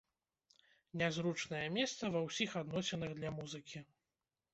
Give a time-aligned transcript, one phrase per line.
[1.01, 3.83] Нязручнае месца ва ўсіх адносінах для музыкі!